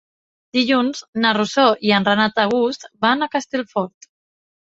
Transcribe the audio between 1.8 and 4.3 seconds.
i en Renat August van a Castellfort.